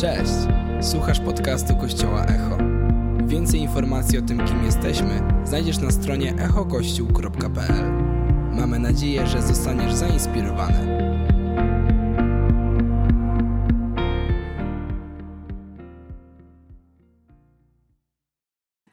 [0.00, 0.32] Cześć!
[0.80, 2.58] Słuchasz podcastu Kościoła Echo.
[3.26, 7.92] Więcej informacji o tym, kim jesteśmy, znajdziesz na stronie echokościół.pl.
[8.52, 10.98] Mamy nadzieję, że zostaniesz zainspirowany.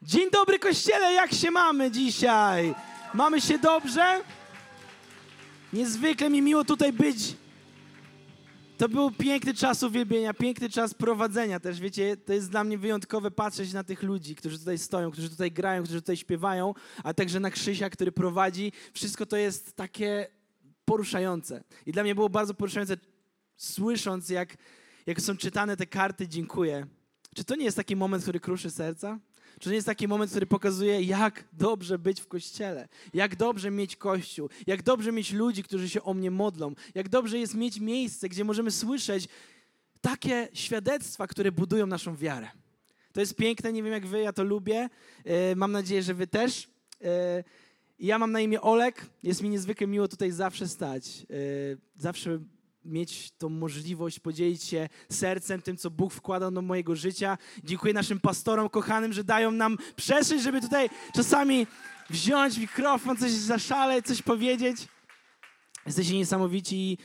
[0.02, 2.74] Dzień dobry kościele, jak się mamy dzisiaj?
[3.14, 4.20] Mamy się dobrze?
[5.72, 7.36] Niezwykle mi miło tutaj być.
[8.78, 13.30] To był piękny czas uwielbienia, piękny czas prowadzenia też, wiecie, to jest dla mnie wyjątkowe
[13.30, 17.40] patrzeć na tych ludzi, którzy tutaj stoją, którzy tutaj grają, którzy tutaj śpiewają, a także
[17.40, 18.72] na Krzysia, który prowadzi.
[18.92, 20.26] Wszystko to jest takie
[20.84, 21.64] poruszające.
[21.86, 22.96] I dla mnie było bardzo poruszające
[23.56, 24.56] słysząc, jak,
[25.06, 26.86] jak są czytane te karty dziękuję.
[27.34, 29.18] Czy to nie jest taki moment, który kruszy serca?
[29.58, 33.70] Czy to nie jest taki moment, który pokazuje, jak dobrze być w kościele, jak dobrze
[33.70, 37.80] mieć kościół, jak dobrze mieć ludzi, którzy się o mnie modlą, jak dobrze jest mieć
[37.80, 39.28] miejsce, gdzie możemy słyszeć
[40.00, 42.48] takie świadectwa, które budują naszą wiarę.
[43.12, 44.88] To jest piękne, nie wiem jak wy, ja to lubię.
[45.24, 46.68] E, mam nadzieję, że wy też.
[47.04, 47.44] E,
[47.98, 51.26] ja mam na imię Olek, jest mi niezwykle miło tutaj zawsze stać.
[51.30, 51.34] E,
[51.96, 52.38] zawsze
[52.88, 57.38] mieć tą możliwość podzielić się sercem, tym, co Bóg wkładał do mojego życia.
[57.64, 61.66] Dziękuję naszym pastorom kochanym, że dają nam przestrzeń, żeby tutaj czasami
[62.10, 64.88] wziąć mikrofon, coś zaszaleć, coś powiedzieć.
[65.86, 66.98] Jesteście niesamowici i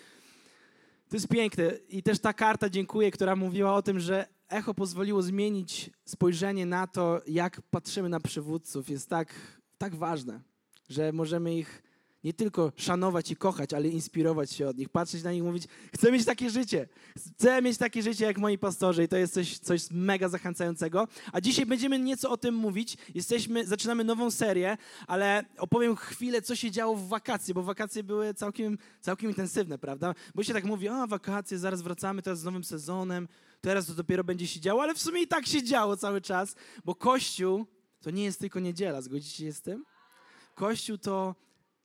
[1.10, 1.72] to jest piękne.
[1.90, 6.88] I też ta karta, dziękuję, która mówiła o tym, że echo pozwoliło zmienić spojrzenie na
[6.88, 8.90] to, jak patrzymy na przywódców.
[8.90, 9.34] Jest tak,
[9.78, 10.42] tak ważne,
[10.90, 11.84] że możemy ich
[12.24, 16.12] nie tylko szanować i kochać, ale inspirować się od nich, patrzeć na nich mówić, chcę
[16.12, 19.92] mieć takie życie, chcę mieć takie życie jak moi pastorzy i to jest coś, coś
[19.92, 21.08] mega zachęcającego.
[21.32, 22.98] A dzisiaj będziemy nieco o tym mówić.
[23.16, 28.34] Jesteśmy, zaczynamy nową serię, ale opowiem chwilę, co się działo w wakacje, bo wakacje były
[28.34, 30.16] całkiem, całkiem intensywne, prawda?
[30.36, 33.28] Bo się tak mówi, a wakacje, zaraz wracamy teraz z nowym sezonem,
[33.62, 36.56] teraz to dopiero będzie się działo, ale w sumie i tak się działo cały czas,
[36.86, 37.66] bo Kościół
[38.02, 39.86] to nie jest tylko niedziela, zgodzicie się z tym?
[40.56, 41.36] Kościół to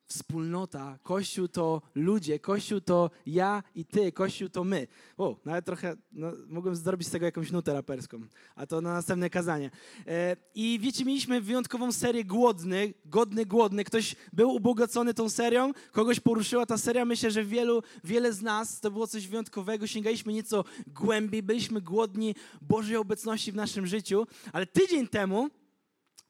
[0.08, 4.86] wspólnota, Kościół to ludzie, Kościół to ja i ty, Kościół to my.
[5.16, 8.20] O, nawet trochę, no, mogłem zrobić z tego jakąś nutę raperską,
[8.56, 9.70] a to na następne kazanie.
[10.06, 13.84] E, I wiecie, mieliśmy wyjątkową serię Głodny, Godny, Głodny.
[13.84, 17.04] Ktoś był ubogacony tą serią, kogoś poruszyła ta seria.
[17.04, 19.86] Myślę, że wielu, wiele z nas to było coś wyjątkowego.
[19.86, 25.48] Sięgaliśmy nieco głębiej, byliśmy głodni Bożej obecności w naszym życiu, ale tydzień temu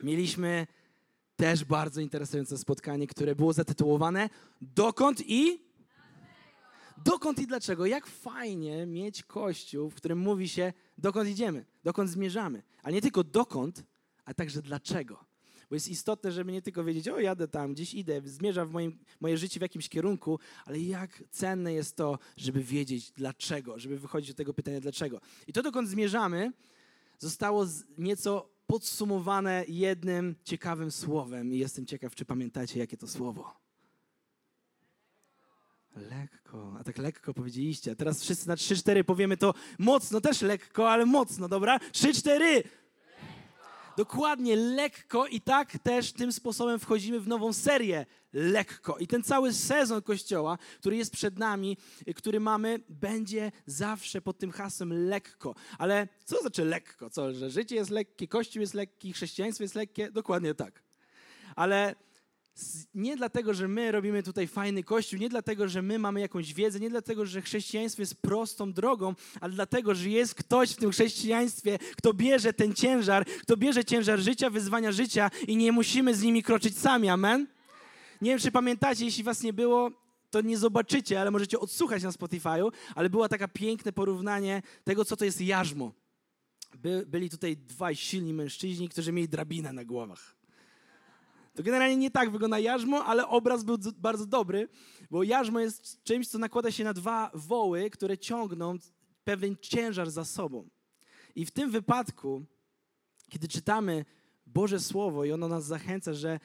[0.02, 0.66] mieliśmy
[1.38, 5.60] też bardzo interesujące spotkanie, które było zatytułowane Dokąd i?
[7.04, 7.86] Dokąd i dlaczego?
[7.86, 12.62] Jak fajnie mieć kościół, w którym mówi się, dokąd idziemy, dokąd zmierzamy.
[12.82, 13.84] Ale nie tylko dokąd,
[14.24, 15.24] a także dlaczego.
[15.70, 18.98] Bo jest istotne, żeby nie tylko wiedzieć, o jadę tam, gdzieś idę, zmierzam w moim,
[19.20, 24.30] moje życie w jakimś kierunku, ale jak cenne jest to, żeby wiedzieć dlaczego, żeby wychodzić
[24.30, 25.20] do tego pytania dlaczego.
[25.46, 26.52] I to, dokąd zmierzamy,
[27.18, 27.66] zostało
[27.98, 31.52] nieco podsumowane jednym ciekawym słowem.
[31.52, 33.56] I jestem ciekaw, czy pamiętacie, jakie to słowo.
[35.96, 37.92] Lekko, a tak lekko powiedzieliście.
[37.92, 41.78] A teraz wszyscy na 3-4 powiemy to mocno, też lekko, ale mocno, dobra?
[41.78, 42.62] 3-4!
[43.98, 48.98] Dokładnie, lekko i tak też tym sposobem wchodzimy w nową serię lekko.
[48.98, 51.76] I ten cały sezon Kościoła, który jest przed nami,
[52.16, 55.54] który mamy, będzie zawsze pod tym hasłem lekko.
[55.78, 57.10] Ale co znaczy lekko?
[57.10, 60.10] Co, że życie jest lekkie, Kościół jest lekki, chrześcijaństwo jest lekkie?
[60.10, 60.82] Dokładnie tak.
[61.56, 61.94] Ale
[62.94, 66.80] nie dlatego, że my robimy tutaj fajny kościół, nie dlatego, że my mamy jakąś wiedzę,
[66.80, 71.78] nie dlatego, że chrześcijaństwo jest prostą drogą, ale dlatego, że jest ktoś w tym chrześcijaństwie,
[71.96, 76.42] kto bierze ten ciężar, kto bierze ciężar życia, wyzwania życia i nie musimy z nimi
[76.42, 77.08] kroczyć sami.
[77.08, 77.46] Amen?
[78.20, 79.90] Nie wiem, czy pamiętacie, jeśli was nie było,
[80.30, 85.16] to nie zobaczycie, ale możecie odsłuchać na Spotify'u, ale było takie piękne porównanie tego, co
[85.16, 85.92] to jest jarzmo.
[86.74, 90.37] By, byli tutaj dwaj silni mężczyźni, którzy mieli drabinę na głowach.
[91.58, 94.68] To generalnie nie tak wygląda jarzmo, ale obraz był bardzo dobry,
[95.10, 98.76] bo jarzmo jest czymś, co nakłada się na dwa woły, które ciągną
[99.24, 100.68] pewien ciężar za sobą.
[101.34, 102.44] I w tym wypadku,
[103.28, 104.04] kiedy czytamy
[104.46, 106.40] Boże Słowo i ono nas zachęca, że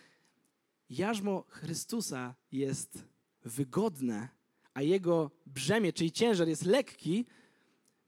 [0.90, 3.06] jarzmo Chrystusa jest
[3.46, 4.30] wygodne,
[4.74, 7.26] a jego brzemię, czyli ciężar jest lekki,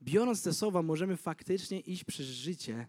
[0.01, 2.87] biorąc te słowa, możemy faktycznie iść przez życie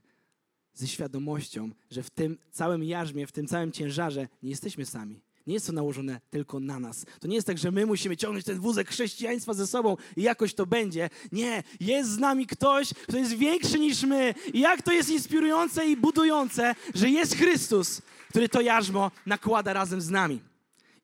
[0.77, 5.21] ze świadomością, że w tym całym jarzmie, w tym całym ciężarze nie jesteśmy sami.
[5.47, 7.07] Nie jest to nałożone tylko na nas.
[7.21, 10.55] To nie jest tak, że my musimy ciągnąć ten wózek chrześcijaństwa ze sobą i jakoś
[10.55, 11.11] to będzie.
[11.33, 14.35] Nie, jest z nami ktoś, kto jest większy niż my.
[14.53, 20.01] I jak to jest inspirujące i budujące, że jest Chrystus, który to jarzmo nakłada razem
[20.01, 20.41] z nami.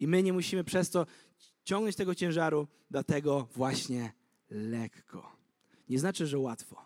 [0.01, 1.07] I my nie musimy przez to
[1.65, 4.13] ciągnąć tego ciężaru, dlatego właśnie
[4.51, 5.37] lekko.
[5.89, 6.83] Nie znaczy, że łatwo.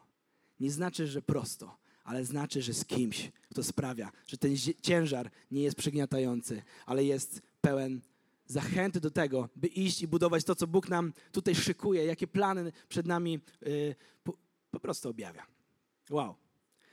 [0.61, 1.77] nie znaczy, że prosto,
[2.07, 7.43] ale znaczy, że z kimś, kto sprawia, że ten ciężar nie jest przygniatający, ale jest
[7.61, 8.01] pełen
[8.47, 12.73] zachęty do tego, by iść i budować to, co Bóg nam tutaj szykuje, jakie plany
[12.89, 13.95] przed nami yy,
[14.25, 14.39] po,
[14.71, 15.47] po prostu objawia.
[16.11, 16.35] Wow.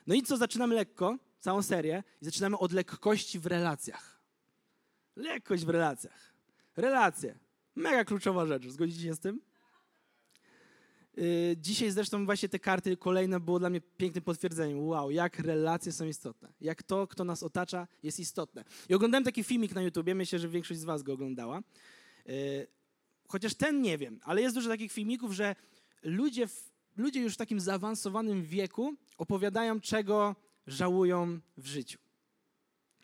[0.07, 4.21] No i co, zaczynamy lekko, całą serię i zaczynamy od lekkości w relacjach.
[5.15, 6.33] Lekkość w relacjach.
[6.77, 7.39] Relacje.
[7.75, 8.67] Mega kluczowa rzecz.
[8.67, 9.41] Zgodzicie się z tym?
[11.17, 14.87] Yy, dzisiaj zresztą właśnie te karty kolejne było dla mnie pięknym potwierdzeniem.
[14.87, 16.53] Wow, jak relacje są istotne.
[16.61, 18.63] Jak to, kto nas otacza, jest istotne.
[18.89, 21.63] I oglądałem taki filmik na YouTubie, myślę, że większość z was go oglądała.
[22.25, 22.33] Yy,
[23.27, 25.55] chociaż ten nie wiem, ale jest dużo takich filmików, że
[26.03, 26.47] ludzie,
[26.97, 30.35] ludzie już w takim zaawansowanym wieku opowiadają, czego
[30.67, 32.02] żałują w życiu.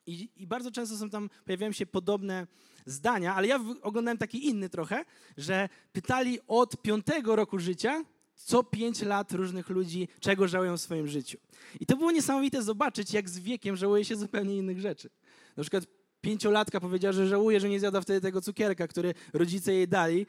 [0.10, 2.48] I, I, bardzo często są tam, pojawiają się podobne
[2.86, 5.06] zdania, ale ja oglądałem taki inny trochę,
[5.38, 8.04] że pytali od piątego roku życia,
[8.36, 11.38] co pięć lat różnych ludzi, czego żałują w swoim życiu.
[11.80, 15.10] I to było niesamowite zobaczyć, jak z wiekiem żałuje się zupełnie innych rzeczy.
[15.58, 15.84] Na przykład
[16.22, 20.26] pięciolatka powiedziała, że żałuje, że nie zjada wtedy tego cukierka, który rodzice jej dali,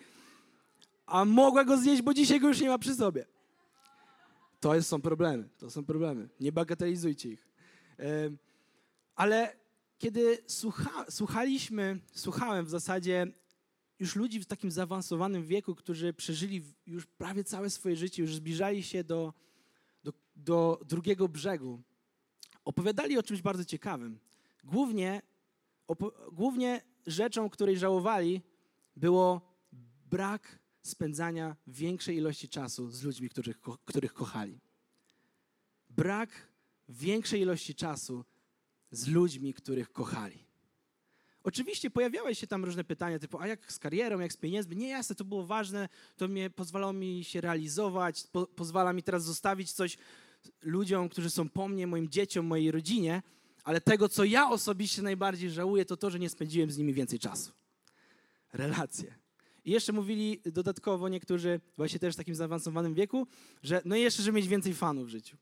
[1.07, 3.27] a mogła go zjeść, bo dzisiaj go już nie ma przy sobie.
[4.61, 6.29] To są problemy, to są problemy.
[6.41, 7.49] Nie bagatelizujcie ich.
[9.17, 9.57] Ale
[10.01, 13.27] kiedy słucha, słuchaliśmy, słuchałem w zasadzie
[13.99, 18.83] już ludzi w takim zaawansowanym wieku, którzy przeżyli już prawie całe swoje życie, już zbliżali
[18.83, 19.35] się do,
[20.05, 21.83] do, do drugiego brzegu,
[22.65, 24.21] opowiadali o czymś bardzo ciekawym.
[24.65, 25.23] Głównie,
[26.33, 28.43] głównie rzeczą, której żałowali,
[28.97, 29.41] było
[30.07, 34.61] brak spędzania większej ilości czasu z ludźmi, których, których kochali.
[35.91, 36.49] Brak
[36.89, 38.25] większej ilości czasu
[38.91, 40.51] z ludźmi, których kochali.
[41.43, 44.77] Oczywiście pojawiały się tam różne pytania, typu, a jak z karierą, jak z pieniędzmi?
[44.77, 49.25] Nie, jasne, to było ważne, to mnie pozwalało mi się realizować, po, pozwala mi teraz
[49.25, 49.99] zostawić coś
[50.63, 53.23] ludziom, którzy są po mnie, moim dzieciom, mojej rodzinie,
[53.65, 57.19] ale tego, co ja osobiście najbardziej żałuję, to to, że nie spędziłem z nimi więcej
[57.19, 57.53] czasu.
[58.53, 59.15] Relacje.
[59.65, 63.27] I jeszcze mówili dodatkowo niektórzy, właśnie też w takim zaawansowanym wieku,
[63.63, 65.37] że no jeszcze, żeby mieć więcej fanów w życiu.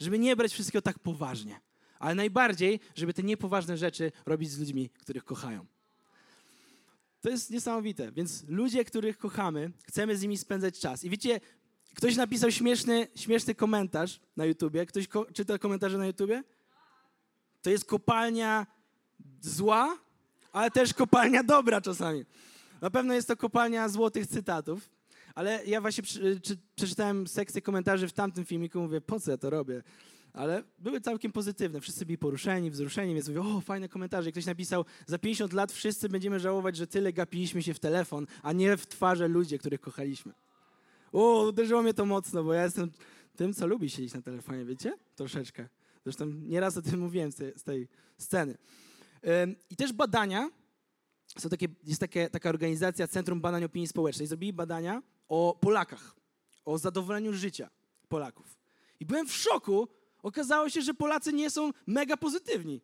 [0.00, 1.60] Żeby nie brać wszystkiego tak poważnie
[1.98, 5.66] ale najbardziej, żeby te niepoważne rzeczy robić z ludźmi, których kochają.
[7.20, 8.12] To jest niesamowite.
[8.12, 11.04] Więc ludzie, których kochamy, chcemy z nimi spędzać czas.
[11.04, 11.40] I wiecie,
[11.94, 14.86] ktoś napisał śmieszny, śmieszny komentarz na YouTubie.
[14.86, 16.42] Ktoś ko czyta komentarze na YouTubie?
[17.62, 18.66] To jest kopalnia
[19.40, 19.98] zła,
[20.52, 22.24] ale też kopalnia dobra czasami.
[22.80, 24.90] Na pewno jest to kopalnia złotych cytatów,
[25.34, 26.04] ale ja właśnie
[26.76, 29.82] przeczytałem sekcję komentarzy w tamtym filmiku, mówię, po co ja to robię?
[30.36, 31.80] Ale były całkiem pozytywne.
[31.80, 34.32] Wszyscy byli poruszeni, wzruszeni, więc mówię, o, fajne komentarze.
[34.32, 38.52] Ktoś napisał, za 50 lat wszyscy będziemy żałować, że tyle gapiliśmy się w telefon, a
[38.52, 40.32] nie w twarze ludzi, których kochaliśmy.
[41.12, 42.90] O, uderzyło mnie to mocno, bo ja jestem
[43.36, 44.96] tym, co lubi siedzieć na telefonie, wiecie?
[45.14, 45.68] Troszeczkę.
[46.04, 48.58] Zresztą nieraz o tym mówiłem z tej, z tej sceny.
[49.70, 50.50] I też badania,
[51.38, 56.16] są takie, jest takie, taka organizacja Centrum Badań Opinii Społecznej, zrobili badania o Polakach,
[56.64, 57.70] o zadowoleniu życia
[58.08, 58.58] Polaków.
[59.00, 59.88] I byłem w szoku,
[60.26, 62.80] Okazało się, że Polacy nie są mega pozytywni.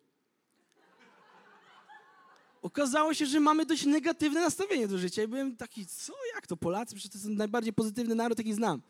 [2.61, 5.23] Okazało się, że mamy dość negatywne nastawienie do życia.
[5.23, 6.95] I byłem taki, co, jak to Polacy?
[6.95, 8.81] Przecież to jest najbardziej pozytywny naród, jaki znam.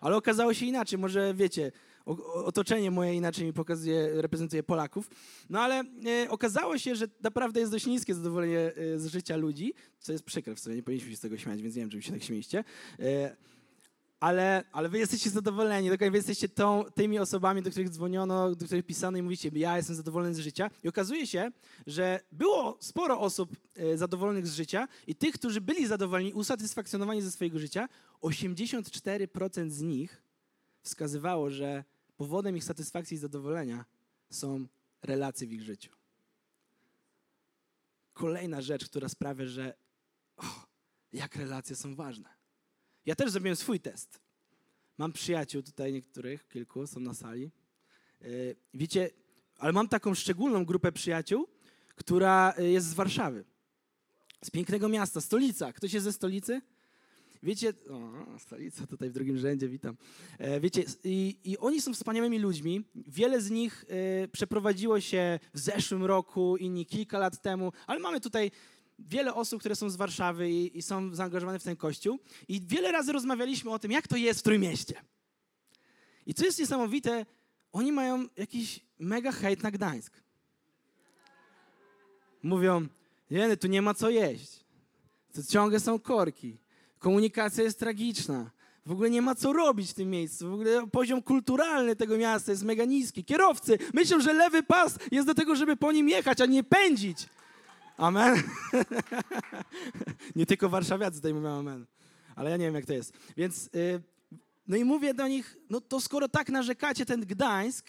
[0.00, 0.98] Ale okazało się inaczej.
[0.98, 1.72] Może wiecie,
[2.44, 5.10] otoczenie moje inaczej mi pokazuje, reprezentuje Polaków.
[5.50, 5.84] No ale
[6.24, 10.24] e, okazało się, że naprawdę jest dość niskie zadowolenie e, z życia ludzi, co jest
[10.24, 12.22] przykre w sobie, nie powinniśmy się z tego śmiać, więc nie wiem, czy się tak
[12.22, 12.64] śmieliście.
[13.00, 13.36] E,
[14.24, 18.66] ale, ale wy jesteście zadowoleni, dokładnie wy jesteście tą, tymi osobami, do których dzwoniono, do
[18.66, 20.70] których pisano i mówicie, ja jestem zadowolony z życia.
[20.82, 21.50] I okazuje się,
[21.86, 27.30] że było sporo osób e, zadowolonych z życia i tych, którzy byli zadowoleni, usatysfakcjonowani ze
[27.30, 27.88] swojego życia,
[28.22, 30.22] 84% z nich
[30.82, 31.84] wskazywało, że
[32.16, 33.84] powodem ich satysfakcji i zadowolenia
[34.30, 34.66] są
[35.02, 35.92] relacje w ich życiu.
[38.12, 39.74] Kolejna rzecz, która sprawia, że
[40.36, 40.66] oh,
[41.12, 42.33] jak relacje są ważne.
[43.06, 44.20] Ja też zrobiłem swój test.
[44.98, 47.50] Mam przyjaciół tutaj niektórych, kilku są na sali.
[48.22, 48.26] E,
[48.74, 49.10] wiecie,
[49.58, 51.48] ale mam taką szczególną grupę przyjaciół,
[51.94, 53.44] która e, jest z Warszawy.
[54.44, 55.72] Z pięknego miasta, stolica.
[55.72, 56.60] Ktoś jest ze stolicy?
[57.42, 59.96] Wiecie, o, stolica tutaj w drugim rzędzie, witam.
[60.38, 62.84] E, wiecie, i, i, oni są wspaniałymi ludźmi.
[62.94, 63.84] Wiele z nich
[64.32, 68.50] przeprowadziło się w zeszłym roku, inni kilka lat temu, ale mamy tutaj
[68.98, 72.18] wiele osób, które są z Warszawy i, i, są zaangażowane w ten kościół.
[72.48, 74.94] I wiele razy rozmawialiśmy o tym, jak to jest w Trójmieście.
[76.26, 77.26] I co jest niesamowite,
[77.72, 80.22] oni mają jakiś mega hejt na Gdańsk.
[82.42, 82.86] Mówią,
[83.30, 84.64] jeny, tu nie ma co jeść.
[85.34, 86.58] To ciągle są korki.
[86.98, 88.50] Komunikacja jest tragiczna.
[88.86, 90.50] W ogóle nie ma co robić w tym miejscu.
[90.50, 93.24] W ogóle poziom kulturalny tego miasta jest mega niski.
[93.24, 97.18] Kierowcy myślą, że lewy pas jest do tego, żeby po nim jechać, a nie pędzić.
[97.96, 98.42] Amen.
[100.36, 101.86] nie tylko warszawiacy tutaj mówią amen.
[102.36, 103.12] Ale ja nie wiem, jak to jest.
[103.36, 104.02] Więc, yy,
[104.66, 107.86] no i mówię do nich, no to skoro tak narzekacie ten Gdańsk,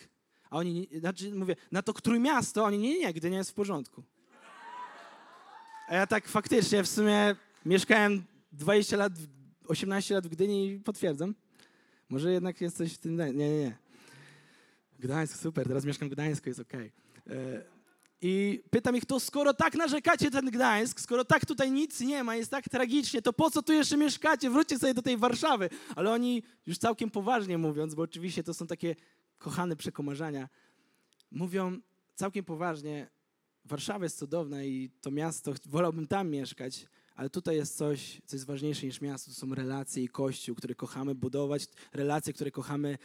[0.50, 4.04] a oni, znaczy mówię, na to które miasto, oni, nie, nie, Gdynia jest w porządku.
[5.88, 7.36] A ja tak faktycznie w sumie
[7.66, 9.14] mieszkałem 20 lat,
[9.68, 11.36] 18 lat w Gdyni i potwierdzam.
[12.10, 13.78] Może jednak jest coś w tym, nie, nie, nie.
[15.00, 16.92] Gdańsk, super, teraz mieszkam w Gdańsku, jest okej.
[17.26, 17.75] Okay.
[18.28, 22.36] I pytam ich, to skoro tak narzekacie ten Gdańsk, skoro tak tutaj nic nie ma,
[22.36, 24.50] jest tak tragicznie, to po co tu jeszcze mieszkacie?
[24.50, 25.70] Wróćcie sobie do tej Warszawy.
[25.96, 28.96] Ale oni już całkiem poważnie mówiąc, bo oczywiście to są takie
[29.38, 30.50] kochane przekomarzania,
[31.32, 31.78] mówią
[32.16, 33.08] całkiem poważnie,
[33.66, 38.46] Warszawa jest cudowna i to miasto, wolałbym tam mieszkać, ale tutaj jest coś, co jest
[38.46, 39.32] ważniejsze niż miasto.
[39.32, 42.98] To są relacje i kościół, które kochamy budować, relacje, które kochamy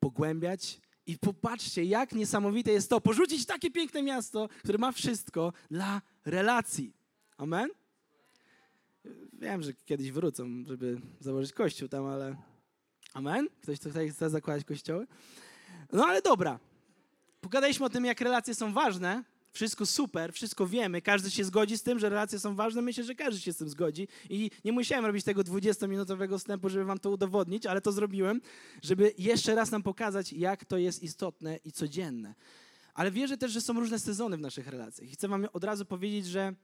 [0.00, 0.80] pogłębiać.
[1.10, 6.92] I popatrzcie, jak niesamowite jest to, porzucić takie piękne miasto, które ma wszystko dla relacji.
[7.36, 7.70] Amen?
[9.32, 12.36] Wiem, że kiedyś wrócą, żeby założyć kościół tam, ale...
[13.14, 13.48] Amen?
[13.62, 15.06] Ktoś tutaj chce zakładać kościoły?
[15.92, 16.58] No ale dobra.
[17.40, 21.82] Pogadaliśmy o tym, jak relacje są ważne, wszystko super, wszystko wiemy, każdy się zgodzi z
[21.82, 22.82] tym, że relacje są ważne.
[22.82, 24.08] Myślę, że każdy się z tym zgodzi.
[24.30, 28.40] I nie musiałem robić tego 20-minutowego wstępu, żeby wam to udowodnić, ale to zrobiłem,
[28.82, 32.34] żeby jeszcze raz nam pokazać, jak to jest istotne i codzienne.
[32.94, 35.08] Ale wierzę też, że są różne sezony w naszych relacjach.
[35.08, 36.54] I chcę wam od razu powiedzieć, że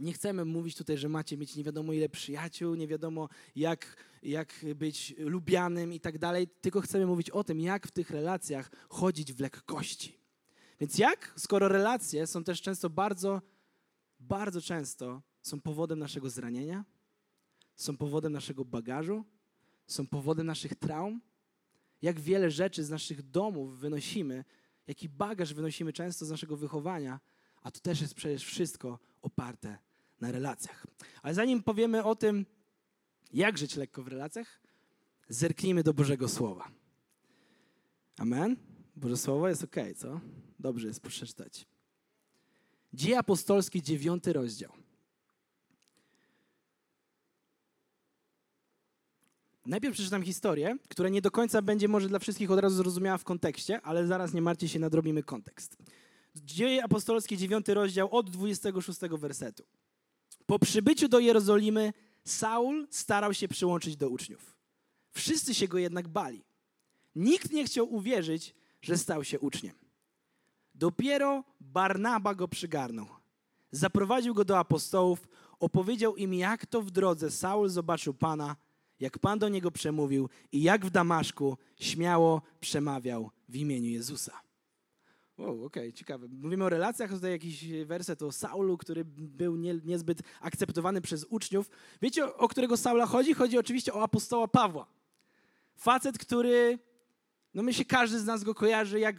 [0.00, 4.64] nie chcemy mówić tutaj, że macie mieć nie wiadomo ile przyjaciół, nie wiadomo jak, jak
[4.74, 9.32] być lubianym i tak dalej, tylko chcemy mówić o tym, jak w tych relacjach chodzić
[9.32, 10.18] w lekkości.
[10.80, 13.42] Więc jak, skoro relacje są też często bardzo,
[14.20, 16.84] bardzo często są powodem naszego zranienia,
[17.76, 19.24] są powodem naszego bagażu,
[19.86, 21.20] są powodem naszych traum,
[22.02, 24.44] jak wiele rzeczy z naszych domów wynosimy,
[24.86, 27.20] jaki bagaż wynosimy często z naszego wychowania,
[27.62, 29.78] a to też jest przecież wszystko oparte
[30.20, 30.86] na relacjach.
[31.22, 32.46] Ale zanim powiemy o tym,
[33.32, 34.60] jak żyć lekko w relacjach,
[35.28, 36.70] zerknijmy do Bożego Słowa.
[38.18, 38.56] Amen?
[38.96, 40.20] Boże Słowo jest ok, co?
[40.58, 41.66] Dobrze jest przeczytać.
[42.92, 44.72] Dzieje apostolskie, dziewiąty rozdział.
[49.66, 53.24] Najpierw przeczytam historię, która nie do końca będzie może dla wszystkich od razu zrozumiała w
[53.24, 55.76] kontekście, ale zaraz nie martwcie się, nadrobimy kontekst.
[56.36, 59.64] Dzieje apostolskie, dziewiąty rozdział od 26 wersetu.
[60.46, 61.92] Po przybyciu do Jerozolimy
[62.24, 64.56] Saul starał się przyłączyć do uczniów.
[65.10, 66.44] Wszyscy się go jednak bali.
[67.14, 69.87] Nikt nie chciał uwierzyć, że stał się uczniem.
[70.78, 73.06] Dopiero Barnaba go przygarnął.
[73.70, 75.28] Zaprowadził go do apostołów,
[75.60, 78.56] opowiedział im, jak to w drodze Saul zobaczył Pana,
[79.00, 84.40] jak Pan do niego przemówił i jak w Damaszku śmiało przemawiał w imieniu Jezusa.
[85.38, 86.28] Wow, okej, okay, ciekawe.
[86.28, 91.70] Mówimy o relacjach, tutaj jakiś werset o Saulu, który był nie, niezbyt akceptowany przez uczniów.
[92.02, 93.34] Wiecie, o, o którego Saula chodzi?
[93.34, 94.86] Chodzi oczywiście o apostoła Pawła.
[95.76, 96.78] Facet, który,
[97.54, 99.16] no myślę, każdy z nas go kojarzy, jak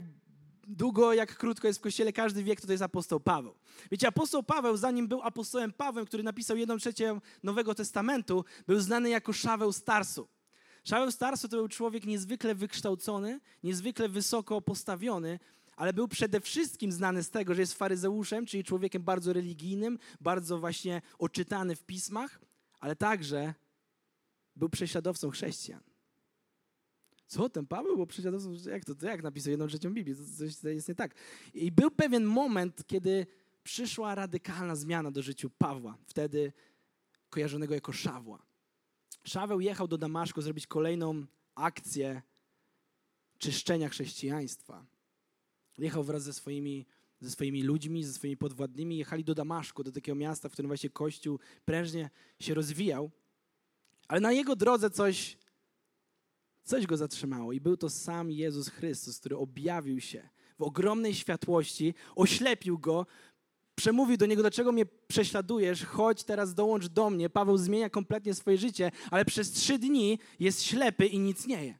[0.69, 3.55] długo, jak krótko jest w kościele, każdy wie, kto to jest apostoł Paweł.
[3.91, 9.09] Wiecie, apostoł Paweł, zanim był apostołem Pawłem, który napisał jedną trzecią Nowego Testamentu, był znany
[9.09, 10.27] jako Szaweł Starsu.
[10.83, 15.39] Szaweł Starsu to był człowiek niezwykle wykształcony, niezwykle wysoko postawiony,
[15.75, 20.59] ale był przede wszystkim znany z tego, że jest faryzeuszem, czyli człowiekiem bardzo religijnym, bardzo
[20.59, 22.41] właśnie oczytany w pismach,
[22.79, 23.53] ale także
[24.55, 25.88] był prześladowcą chrześcijan.
[27.29, 28.53] Co, ten Paweł był prześladowcą?
[28.69, 30.15] Jak to, to jak napisał jedną trzecią Biblię?
[30.15, 31.15] To coś jest nie tak.
[31.53, 33.27] I był pewien moment, kiedy
[33.63, 36.53] przyszła radykalna zmiana do życia Pawła, wtedy
[37.29, 38.45] kojarzonego jako Szawła.
[39.23, 42.21] Szaweł jechał do Damaszku zrobić kolejną akcję
[43.37, 44.85] czyszczenia chrześcijaństwa.
[45.77, 46.85] Jechał wraz ze swoimi,
[47.21, 50.89] ze swoimi ludźmi, ze swoimi podwładnymi, jechali do Damaszku, do takiego miasta, w którym właśnie
[50.89, 52.09] Kościół prężnie
[52.39, 53.11] się rozwijał.
[54.07, 55.37] Ale na jego drodze coś,
[56.69, 61.93] coś go zatrzymało i był to sam Jezus Chrystus, który objawił się w ogromnej światłości,
[62.15, 63.05] oślepił go,
[63.75, 67.29] przemówił do niego, dlaczego mnie prześladujesz, chodź teraz dołącz do mnie.
[67.29, 71.79] Paweł zmienia kompletnie swoje życie, ale przez trzy dni jest ślepy i nic nie je.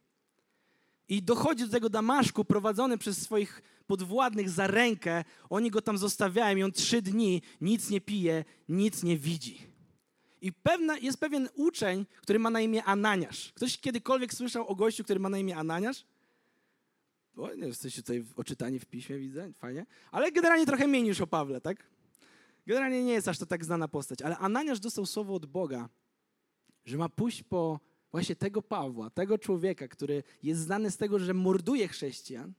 [1.08, 5.24] I dochodzi do tego Damaszku, prowadzony przez swoich podwładnych za rękę.
[5.50, 9.69] Oni go tam zostawiają i on trzy dni nic nie pije, nic nie widzi.
[10.41, 13.51] I pewna, jest pewien uczeń, który ma na imię Ananiasz.
[13.53, 16.05] Ktoś kiedykolwiek słyszał o gościu, który ma na imię Ananiasz?
[17.38, 19.86] O, nie jesteście tutaj oczytani w piśmie, widzę, fajnie.
[20.12, 21.84] Ale generalnie trochę mniej niż o Pawle, tak?
[22.67, 24.22] Generalnie nie jest aż to tak znana postać.
[24.22, 25.89] Ale Ananiasz dostał słowo od Boga,
[26.86, 27.79] że ma pójść po
[28.12, 32.53] właśnie tego Pawła, tego człowieka, który jest znany z tego, że morduje chrześcijan,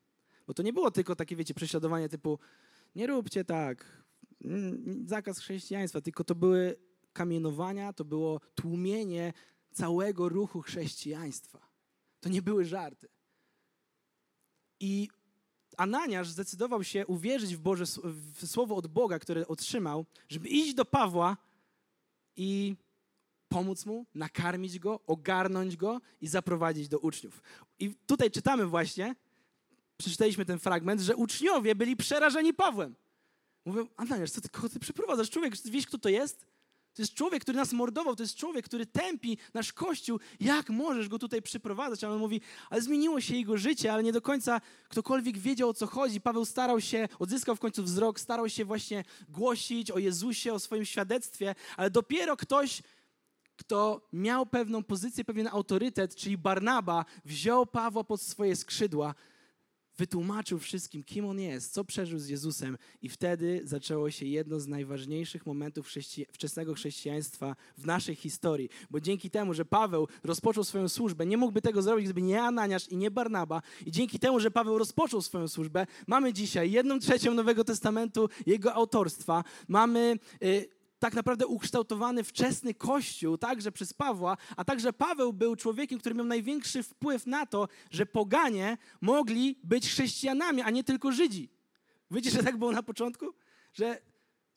[0.46, 2.38] bo to nie było tylko takie, wiecie, prześladowanie typu
[2.94, 4.02] nie róbcie tak,
[4.44, 6.76] mm, zakaz chrześcijaństwa, tylko to były
[7.12, 9.32] kamienowania, to było tłumienie
[9.72, 11.70] całego ruchu chrześcijaństwa.
[12.20, 13.08] To nie były żarty.
[14.80, 15.08] I
[15.76, 20.84] Ananiasz zdecydował się uwierzyć w, Boże, w słowo od Boga, które otrzymał, żeby iść do
[20.84, 21.36] Pawła
[22.36, 22.76] i
[23.48, 27.42] pomóc mu, nakarmić go, ogarnąć go i zaprowadzić do uczniów.
[27.78, 29.14] I tutaj czytamy właśnie,
[29.96, 32.94] przeczytaliśmy ten fragment, że uczniowie byli przerażeni Pawłem.
[33.64, 35.30] Mówią, Ananiasz, co ty, kogo ty przeprowadzasz?
[35.30, 36.46] Człowiek, wiesz, kto to jest?
[36.94, 40.20] To jest człowiek, który nas mordował, to jest człowiek, który tępi nasz kościół.
[40.40, 42.04] Jak możesz go tutaj przyprowadzać?
[42.04, 45.74] A on mówi, ale zmieniło się jego życie, ale nie do końca ktokolwiek wiedział o
[45.74, 46.20] co chodzi.
[46.20, 50.84] Paweł starał się, odzyskał w końcu wzrok, starał się właśnie głosić o Jezusie, o swoim
[50.84, 52.82] świadectwie, ale dopiero ktoś,
[53.56, 59.14] kto miał pewną pozycję, pewien autorytet, czyli Barnaba, wziął Pawła pod swoje skrzydła
[60.00, 64.66] wytłumaczył wszystkim, kim on jest, co przeżył z Jezusem, i wtedy zaczęło się jedno z
[64.66, 68.68] najważniejszych momentów chrześci wczesnego chrześcijaństwa w naszej historii.
[68.90, 72.88] Bo dzięki temu, że Paweł rozpoczął swoją służbę, nie mógłby tego zrobić, gdyby nie Ananiasz
[72.88, 77.34] i nie Barnaba, i dzięki temu, że Paweł rozpoczął swoją służbę, mamy dzisiaj jedną trzecią
[77.34, 80.18] Nowego Testamentu, jego autorstwa, mamy.
[80.40, 86.14] Yy, tak naprawdę ukształtowany wczesny Kościół, także przez Pawła, a także Paweł był człowiekiem, który
[86.14, 91.48] miał największy wpływ na to, że poganie mogli być chrześcijanami, a nie tylko Żydzi.
[92.10, 93.34] Wiecie, że tak było na początku?
[93.72, 93.98] Że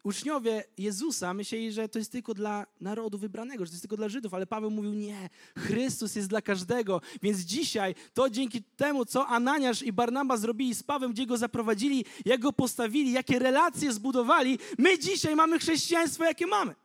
[0.03, 4.09] uczniowie Jezusa myśleli, że to jest tylko dla narodu wybranego, że to jest tylko dla
[4.09, 7.01] Żydów, ale Paweł mówił nie, Chrystus jest dla każdego.
[7.21, 12.05] Więc dzisiaj to dzięki temu, co Ananiasz i Barnaba zrobili z Pawłem, gdzie go zaprowadzili,
[12.25, 16.75] jak go postawili, jakie relacje zbudowali, my dzisiaj mamy chrześcijaństwo, jakie mamy.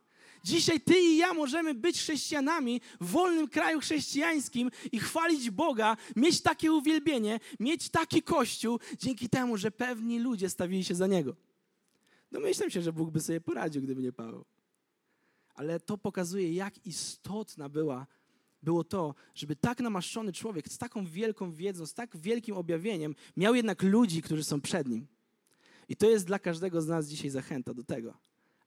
[0.45, 6.41] Dzisiaj ty i ja możemy być chrześcijanami w wolnym kraju chrześcijańskim i chwalić Boga, mieć
[6.41, 11.48] takie uwielbienie, mieć taki kościół, dzięki temu, że pewni ludzie stawili się za Niego.
[12.33, 14.45] Domyślam się, że Bóg by sobie poradził, gdyby nie Paweł.
[15.55, 18.07] Ale to pokazuje, jak istotna była,
[18.63, 23.55] było to, żeby tak namaszczony człowiek z taką wielką wiedzą, z tak wielkim objawieniem miał
[23.55, 25.07] jednak ludzi, którzy są przed nim.
[25.89, 28.19] I to jest dla każdego z nas dzisiaj zachęta do tego,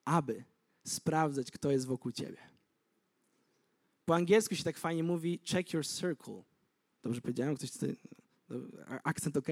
[0.05, 0.43] aby
[0.83, 2.37] sprawdzać, kto jest wokół ciebie.
[4.05, 6.43] Po angielsku się tak fajnie mówi check your circle.
[7.03, 7.55] Dobrze powiedziałem?
[7.55, 7.95] Ktoś tutaj...
[9.03, 9.47] Akcent ok?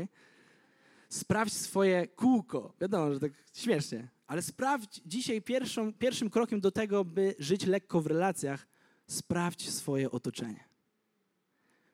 [1.10, 2.74] Sprawdź swoje kółko.
[2.82, 8.02] Wiadomo, że tak śmiesznie, ale sprawdź dzisiaj pierwszą, pierwszym krokiem do tego, by żyć lekko
[8.02, 8.67] w relacjach,
[9.08, 10.63] sprawdź swoje otoczenie.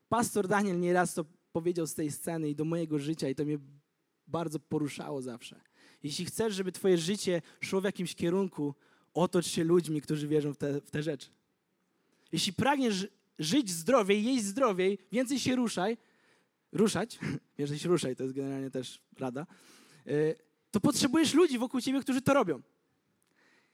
[0.10, 3.58] Pastor Daniel nieraz to powiedział z tej sceny i do mojego życia i to mnie
[4.28, 5.62] bardzo poruszało zawsze.
[6.04, 8.76] Jeśli chcesz, żeby twoje życie szło w jakimś kierunku,
[9.14, 11.30] otocz się ludźmi, którzy wierzą w te, w te rzeczy.
[12.32, 13.08] Jeśli pragniesz
[13.40, 15.98] żyć zdrowiej, jeść zdrowiej, więcej się ruszaj,
[16.76, 17.20] ruszać,
[17.60, 19.48] że się ruszaj, to jest generalnie też rada,
[20.08, 20.36] y,
[20.72, 22.62] to potrzebujesz ludzi wokół ciebie, którzy to robią.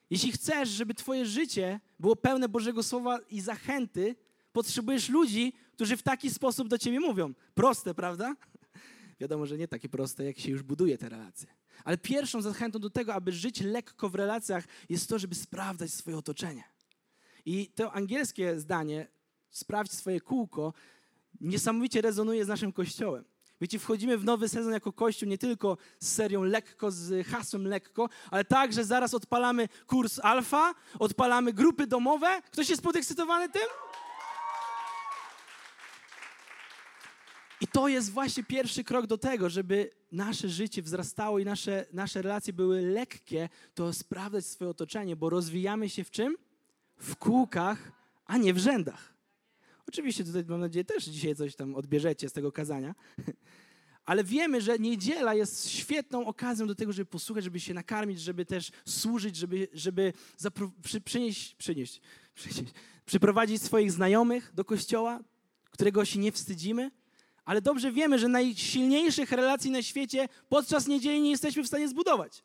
[0.10, 4.16] Jeśli chcesz, żeby twoje życie było pełne Bożego Słowa i zachęty,
[4.54, 7.34] potrzebujesz ludzi, którzy w taki sposób do ciebie mówią.
[7.54, 8.36] Proste, prawda?
[9.20, 11.48] Wiadomo, że nie takie proste, jak się już buduje te relacje.
[11.84, 16.18] Ale pierwszą zachętą do tego, aby żyć lekko w relacjach, jest to, żeby sprawdzać swoje
[16.18, 16.64] otoczenie.
[17.46, 19.08] I to angielskie zdanie,
[19.50, 20.74] sprawdź swoje kółko,
[21.42, 23.26] niesamowicie rezonuje z naszym kościołem.
[23.62, 28.10] Wiecie, wchodzimy w nowy sezon jako Kościół nie tylko z serią lekko, z hasłem lekko,
[28.32, 32.42] ale także zaraz odpalamy kurs alfa, odpalamy grupy domowe.
[32.52, 33.68] Ktoś jest podekscytowany tym?
[37.62, 42.22] I to jest właśnie pierwszy krok do tego, żeby nasze życie wzrastało i nasze, nasze
[42.22, 46.38] relacje były lekkie, to sprawdzać swoje otoczenie, bo rozwijamy się w czym?
[46.98, 47.92] W kółkach,
[48.26, 49.11] a nie w rzędach.
[49.92, 52.96] Oczywiście tutaj mam nadzieję też dzisiaj coś tam odbierzecie z tego kazania.
[54.06, 58.46] Ale wiemy, że niedziela jest świetną okazją do tego, żeby posłuchać, żeby się nakarmić, żeby
[58.46, 60.14] też służyć, żeby, żeby
[60.84, 62.02] przy, przynieść, przynieść,
[62.36, 62.74] przynieść,
[63.06, 65.20] przyprowadzić swoich znajomych do kościoła,
[65.72, 66.92] którego się nie wstydzimy.
[67.46, 72.44] Ale dobrze wiemy, że najsilniejszych relacji na świecie podczas niedzieli nie jesteśmy w stanie zbudować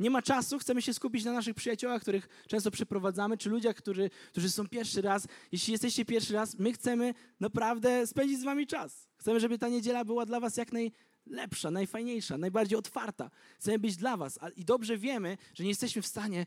[0.00, 4.10] nie ma czasu, chcemy się skupić na naszych przyjaciołach, których często przeprowadzamy, czy ludziach, którzy,
[4.30, 5.26] którzy są pierwszy raz.
[5.52, 9.08] Jeśli jesteście pierwszy raz, my chcemy naprawdę spędzić z wami czas.
[9.16, 13.30] Chcemy, żeby ta niedziela była dla was jak najlepsza, najfajniejsza, najbardziej otwarta.
[13.58, 14.38] Chcemy być dla was.
[14.56, 16.46] I dobrze wiemy, że nie jesteśmy w stanie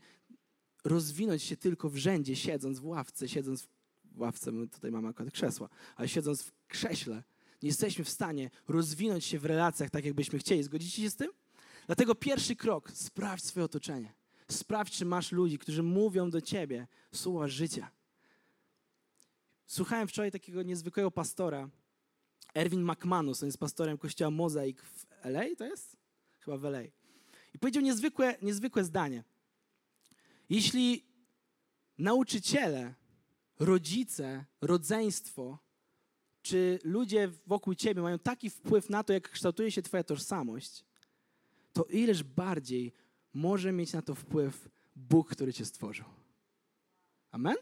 [0.84, 3.68] rozwinąć się tylko w rzędzie, siedząc w ławce, siedząc
[4.04, 7.22] w ławce, tutaj mamy akurat krzesła, ale siedząc w krześle.
[7.62, 10.62] Nie jesteśmy w stanie rozwinąć się w relacjach tak, jakbyśmy chcieli.
[10.62, 11.30] Zgodzicie się z tym?
[11.86, 14.12] Dlatego pierwszy krok, sprawdź swoje otoczenie.
[14.48, 17.90] Sprawdź, czy masz ludzi, którzy mówią do ciebie słowa życia.
[19.66, 21.68] Słuchałem wczoraj takiego niezwykłego pastora,
[22.54, 25.96] Erwin McManus, on jest pastorem kościoła Mozaik w LA, to jest?
[26.40, 26.82] Chyba w LA.
[27.54, 29.24] I powiedział niezwykłe, niezwykłe zdanie.
[30.50, 31.04] Jeśli
[31.98, 32.94] nauczyciele,
[33.58, 35.58] rodzice, rodzeństwo
[36.42, 40.84] czy ludzie wokół ciebie mają taki wpływ na to, jak kształtuje się twoja tożsamość,
[41.72, 42.92] to ileż bardziej
[43.34, 46.06] może mieć na to wpływ Bóg, który cię stworzył.
[47.30, 47.56] Amen?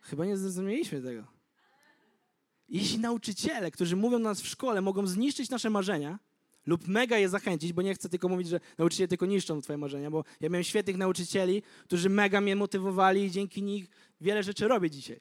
[0.00, 1.26] Chyba nie zrozumieliśmy tego.
[2.68, 6.18] Jeśli nauczyciele, którzy mówią do nas w szkole, mogą zniszczyć nasze marzenia
[6.66, 10.10] lub mega je zachęcić, bo nie chcę tylko mówić, że nauczyciele tylko niszczą twoje marzenia,
[10.10, 13.88] bo ja miałem świetnych nauczycieli, którzy mega mnie motywowali i dzięki nich
[14.20, 15.20] wiele rzeczy robię dzisiaj.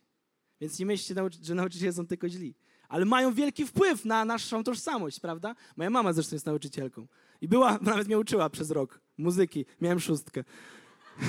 [0.61, 2.55] Więc nie myślcie, że nauczyciele są tylko źli.
[2.89, 5.55] Ale mają wielki wpływ na naszą tożsamość, prawda?
[5.75, 7.07] Moja mama zresztą jest nauczycielką.
[7.41, 9.65] I była, nawet mnie uczyła przez rok muzyki.
[9.81, 10.43] Miałem szóstkę.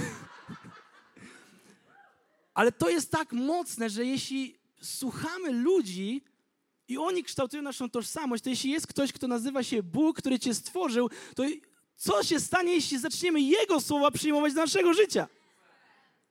[2.55, 6.25] Ale to jest tak mocne, że jeśli słuchamy ludzi
[6.88, 10.55] i oni kształtują naszą tożsamość, to jeśli jest ktoś, kto nazywa się Bóg, który cię
[10.55, 11.44] stworzył, to
[11.96, 15.29] co się stanie, jeśli zaczniemy Jego słowa przyjmować do naszego życia?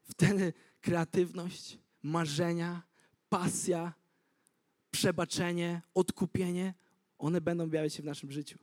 [0.04, 2.82] Wtedy kreatywność, marzenia,
[3.30, 3.94] pasja,
[4.92, 6.74] przebaczenie, odkupienie,
[7.18, 8.58] one będą objawiać się w naszym życiu.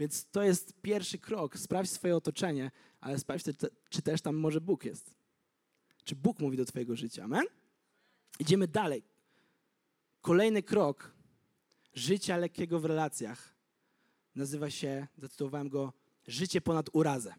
[0.00, 1.58] Więc to jest pierwszy krok.
[1.58, 3.44] Sprawdź swoje otoczenie, ale sprawdź,
[3.90, 5.14] czy też tam może Bóg jest.
[6.04, 7.24] Czy Bóg mówi do Twojego życia.
[7.24, 7.44] Amen?
[8.38, 9.02] Idziemy dalej.
[10.22, 11.12] Kolejny krok
[11.94, 13.54] życia lekkiego w relacjach
[14.34, 15.92] nazywa się, zatytułowałem go,
[16.26, 17.34] Życie ponad urazę.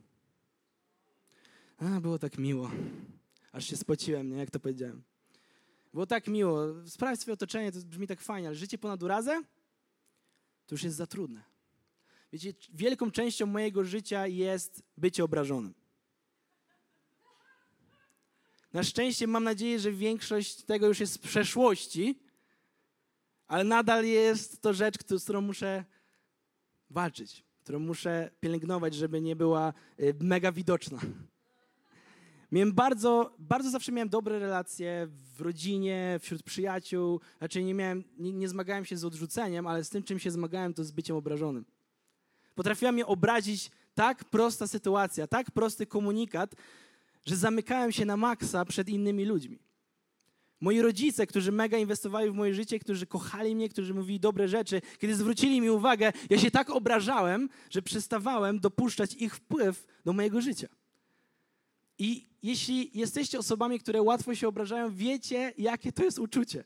[1.78, 2.71] A, było tak miło.
[3.52, 5.04] Aż się spociłem, nie, jak to powiedziałem.
[5.93, 6.67] Było tak miło.
[6.86, 9.43] Sprawdź swoje otoczenie, to brzmi tak fajnie, ale życie ponad urazę
[10.67, 11.50] to już jest za trudne.
[12.33, 15.73] Wiecie, wielką częścią mojego życia jest bycie obrażonym.
[18.73, 22.19] Na szczęście mam nadzieję, że większość tego już jest z przeszłości,
[23.47, 25.85] ale nadal jest to rzecz, z którą muszę
[26.89, 30.99] walczyć, którą muszę pielęgnować, żeby nie była y, mega widoczna.
[32.51, 37.19] Miałem bardzo, bardzo zawsze miałem dobre relacje w rodzinie, wśród przyjaciół.
[37.37, 40.73] Znaczy nie, miałem, nie, nie zmagałem się z odrzuceniem, ale z tym, czym się zmagałem,
[40.73, 41.65] to z byciem obrażonym.
[42.55, 46.55] Potrafiła mnie obrazić tak prosta sytuacja, tak prosty komunikat,
[47.25, 49.59] że zamykałem się na maksa przed innymi ludźmi.
[50.61, 54.81] Moi rodzice, którzy mega inwestowali w moje życie, którzy kochali mnie, którzy mówili dobre rzeczy,
[54.97, 60.41] kiedy zwrócili mi uwagę, ja się tak obrażałem, że przestawałem dopuszczać ich wpływ do mojego
[60.41, 60.67] życia.
[61.97, 66.63] I jeśli jesteście osobami, które łatwo się obrażają, wiecie, jakie to jest uczucie.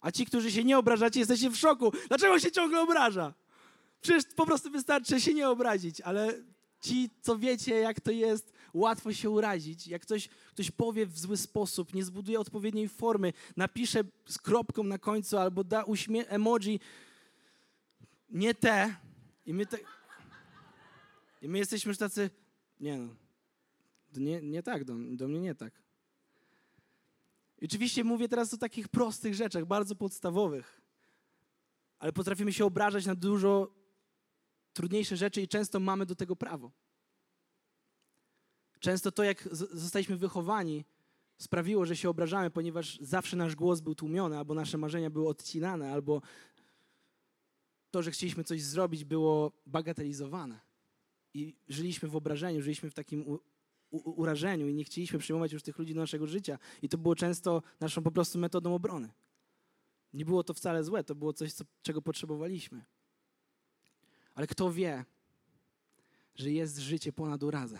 [0.00, 1.92] A ci, którzy się nie obrażacie, jesteście w szoku.
[2.08, 3.34] Dlaczego się ciągle obraża?
[4.04, 6.34] Przecież po prostu wystarczy się nie obrazić, ale
[6.80, 9.86] ci, co wiecie, jak to jest, łatwo się urazić.
[9.86, 14.98] Jak ktoś, ktoś powie w zły sposób, nie zbuduje odpowiedniej formy, napisze z kropką na
[14.98, 16.80] końcu albo da uśmie emoji
[18.30, 18.94] nie te
[19.46, 19.78] i my, te,
[21.42, 22.30] i my jesteśmy już tacy,
[22.80, 23.14] nie no,
[24.16, 25.72] nie, nie tak, do, do mnie nie tak.
[27.60, 30.80] I oczywiście mówię teraz o takich prostych rzeczach, bardzo podstawowych,
[31.98, 33.83] ale potrafimy się obrażać na dużo
[34.74, 36.70] trudniejsze rzeczy i często mamy do tego prawo.
[38.80, 40.84] Często to, jak zostaliśmy wychowani,
[41.38, 45.92] sprawiło, że się obrażamy, ponieważ zawsze nasz głos był tłumiony, albo nasze marzenia były odcinane,
[45.92, 46.22] albo
[47.90, 50.60] to, że chcieliśmy coś zrobić, było bagatelizowane.
[51.34, 53.38] I żyliśmy w obrażeniu, żyliśmy w takim
[53.90, 56.58] urażeniu i nie chcieliśmy przyjmować już tych ludzi do naszego życia.
[56.82, 59.12] I to było często naszą po prostu metodą obrony.
[60.12, 62.84] Nie było to wcale złe, to było coś, co, czego potrzebowaliśmy.
[64.34, 65.04] Ale kto wie,
[66.34, 67.78] że jest życie ponad urazę?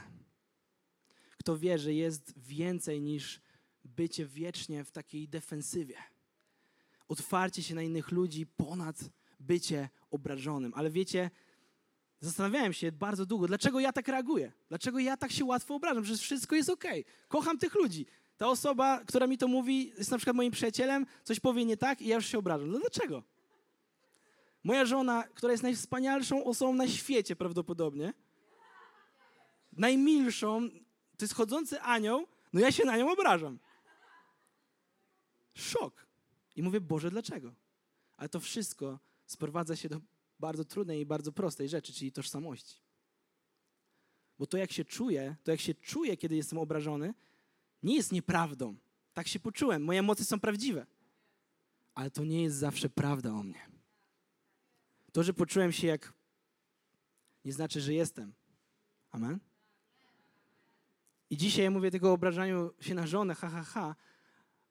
[1.38, 3.40] Kto wie, że jest więcej niż
[3.84, 5.96] bycie wiecznie w takiej defensywie?
[7.08, 8.96] Otwarcie się na innych ludzi ponad
[9.40, 10.72] bycie obrażonym.
[10.76, 11.30] Ale wiecie,
[12.20, 14.52] zastanawiałem się bardzo długo, dlaczego ja tak reaguję?
[14.68, 16.02] Dlaczego ja tak się łatwo obrażam?
[16.02, 16.84] Przecież wszystko jest ok.
[17.28, 18.06] Kocham tych ludzi.
[18.36, 22.02] Ta osoba, która mi to mówi, jest na przykład moim przyjacielem, coś powie nie tak
[22.02, 22.70] i ja już się obrażam.
[22.70, 23.22] No dlaczego?
[24.64, 28.14] Moja żona, która jest najwspanialszą osobą na świecie prawdopodobnie,
[29.72, 30.68] najmilszą,
[31.16, 33.58] to jest chodzący anioł, no ja się na nią obrażam.
[35.54, 36.06] Szok.
[36.56, 37.54] I mówię, Boże, dlaczego?
[38.16, 40.00] Ale to wszystko sprowadza się do
[40.40, 42.80] bardzo trudnej i bardzo prostej rzeczy, czyli tożsamości.
[44.38, 47.14] Bo to, jak się czuję, to jak się czuję, kiedy jestem obrażony,
[47.82, 48.76] nie jest nieprawdą.
[49.14, 49.84] Tak się poczułem.
[49.84, 50.86] Moje emocje są prawdziwe.
[51.94, 53.73] Ale to nie jest zawsze prawda o mnie.
[55.14, 56.12] To, że poczułem się jak,
[57.44, 58.32] nie znaczy, że jestem.
[59.10, 59.38] Amen?
[61.30, 63.96] I dzisiaj ja mówię tylko o obrażaniu się na żonę, ha, ha, ha,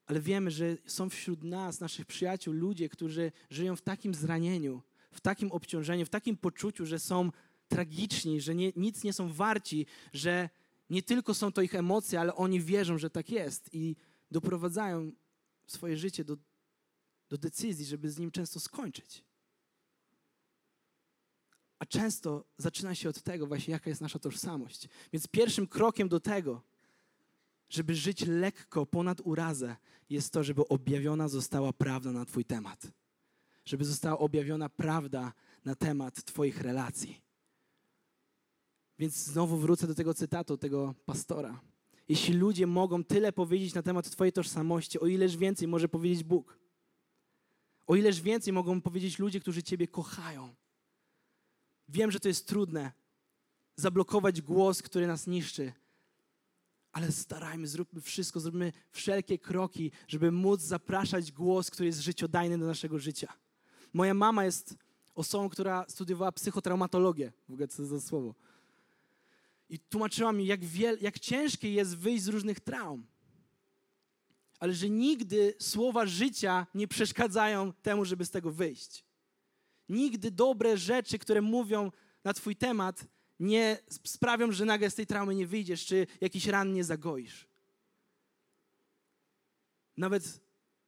[0.06, 5.21] Ale wiemy, że są wśród nas, naszych przyjaciół, ludzie, którzy żyją w takim zranieniu, w
[5.21, 7.32] takim obciążeniu, w takim poczuciu, że są
[7.67, 10.49] tragiczni, że nie, nic nie są warci, że
[10.89, 13.95] nie tylko są to ich emocje, ale oni wierzą, że tak jest i
[14.32, 15.12] doprowadzają
[15.67, 16.38] swoje życie do,
[17.29, 19.23] do decyzji, żeby z nim często skończyć.
[21.84, 24.88] A często zaczyna się od tego właśnie, jaka jest nasza tożsamość.
[25.13, 26.62] Więc pierwszym krokiem do tego,
[27.69, 29.76] żeby żyć lekko ponad urazę,
[30.10, 32.88] jest to, żeby objawiona została prawda na Twój temat.
[33.65, 35.34] Żeby została objawiona prawda
[35.65, 37.22] na temat Twoich relacji.
[39.00, 41.62] Więc znowu wrócę do tego cytatu, tego pastora.
[42.10, 46.60] Jeśli ludzie mogą tyle powiedzieć na temat Twojej tożsamości, o ileż więcej może powiedzieć Bóg.
[47.88, 50.56] O ileż więcej mogą powiedzieć ludzie, którzy Ciebie kochają.
[51.93, 52.91] Wiem, że to jest trudne.
[53.75, 55.73] Zablokować głos, który nas niszczy.
[56.91, 62.65] Ale starajmy, zróbmy wszystko, zróbmy wszelkie kroki, żeby móc zapraszać głos, który jest życiodajny do
[62.65, 63.34] naszego życia.
[63.93, 64.75] Moja mama jest
[65.15, 67.32] osobą, która studiowała psychotraumatologię.
[67.49, 68.36] W ogóle co za słowo.
[69.69, 73.06] I tłumaczyła mi, jak, wiel, jak ciężkie jest wyjść z różnych traum.
[74.60, 79.03] Ale że nigdy słowa życia nie przeszkadzają temu, żeby z tego wyjść.
[79.93, 81.91] Nigdy dobre rzeczy, które mówią
[82.23, 83.08] na Twój temat,
[83.39, 87.47] nie sprawią, że nagle z tej traumy nie wyjdziesz, czy jakiś ran nie zagoisz.
[89.97, 90.41] Nawet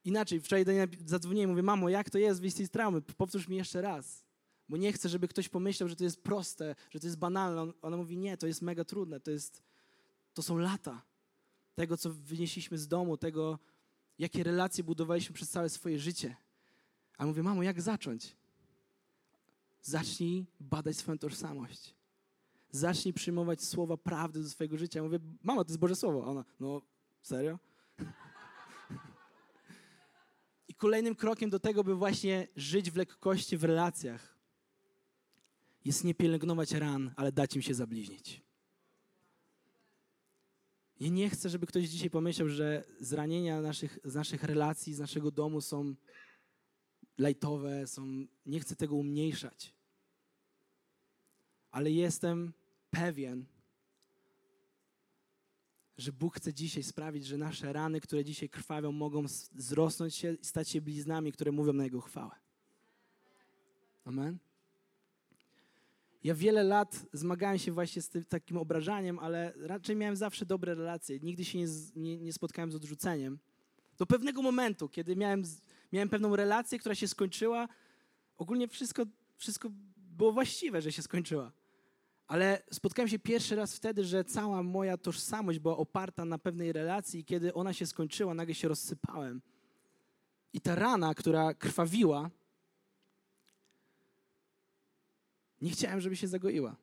[0.04, 3.02] inaczej, wczoraj do niej zadzwoniłem, mówię, mamo, jak to jest wyjść z tej traumy?
[3.02, 4.24] Powtórz mi jeszcze raz.
[4.68, 7.72] Bo nie chcę, żeby ktoś pomyślał, że to jest proste, że to jest banalne.
[7.82, 9.62] Ona mówi, nie, to jest mega trudne, to, jest,
[10.34, 11.02] to są lata
[11.74, 13.58] tego, co wynieśliśmy z domu, tego,
[14.18, 16.36] jakie relacje budowaliśmy przez całe swoje życie.
[17.18, 18.36] A mówię, mamo, jak zacząć?
[19.86, 21.94] Zacznij badać swoją tożsamość.
[22.70, 24.98] Zacznij przyjmować słowa prawdy do swojego życia.
[24.98, 26.24] Ja mówię, mama, to jest Boże Słowo.
[26.24, 26.82] Ona, no,
[27.22, 27.58] serio?
[30.68, 34.38] I kolejnym krokiem do tego, by właśnie żyć w lekkości w relacjach,
[35.84, 38.42] jest nie pielęgnować ran, ale dać im się zabliźnić.
[41.00, 45.30] Ja nie chcę, żeby ktoś dzisiaj pomyślał, że zranienia naszych, z naszych relacji, z naszego
[45.30, 45.94] domu są
[47.18, 49.75] lajtowe, są, nie chcę tego umniejszać.
[51.76, 52.52] Ale jestem
[52.90, 53.44] pewien,
[55.98, 59.24] że Bóg chce dzisiaj sprawić, że nasze rany, które dzisiaj krwawią, mogą
[59.56, 62.34] zrosnąć się i stać się bliznami, które mówią na Jego chwałę.
[64.04, 64.38] Amen.
[66.24, 70.74] Ja wiele lat zmagałem się właśnie z tym, takim obrażaniem, ale raczej miałem zawsze dobre
[70.74, 71.20] relacje.
[71.20, 73.38] Nigdy się nie, nie, nie spotkałem z odrzuceniem.
[73.98, 75.42] Do pewnego momentu, kiedy miałem,
[75.92, 77.68] miałem pewną relację, która się skończyła,
[78.36, 81.52] ogólnie wszystko, wszystko było właściwe, że się skończyła.
[82.26, 87.20] Ale spotkałem się pierwszy raz wtedy, że cała moja tożsamość była oparta na pewnej relacji
[87.20, 89.42] i kiedy ona się skończyła, nagle się rozsypałem.
[90.52, 92.30] I ta rana, która krwawiła,
[95.60, 96.76] nie chciałem, żeby się zagoiła.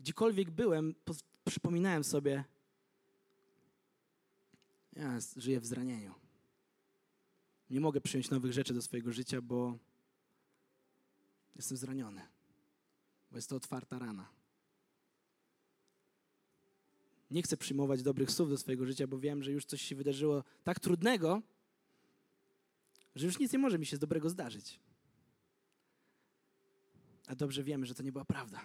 [0.00, 0.94] Gdziekolwiek byłem,
[1.44, 2.44] przypominałem sobie,
[4.92, 6.14] ja żyję w zranieniu.
[7.70, 9.78] Nie mogę przyjąć nowych rzeczy do swojego życia, bo
[11.56, 12.32] jestem zraniony
[13.32, 14.28] bo jest to otwarta rana.
[17.30, 20.44] Nie chcę przyjmować dobrych słów do swojego życia, bo wiem, że już coś się wydarzyło
[20.64, 21.42] tak trudnego,
[23.14, 24.80] że już nic nie może mi się z dobrego zdarzyć.
[27.26, 28.60] A dobrze wiemy, że to nie była prawda.